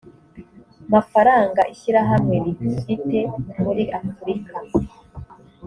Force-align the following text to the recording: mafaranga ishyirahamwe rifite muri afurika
mafaranga 0.93 1.61
ishyirahamwe 1.73 2.35
rifite 2.45 3.17
muri 3.63 3.83
afurika 3.99 4.55